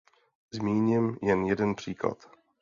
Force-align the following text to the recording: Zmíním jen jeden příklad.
Zmíním 0.51 1.17
jen 1.21 1.45
jeden 1.45 1.75
příklad. 1.75 2.29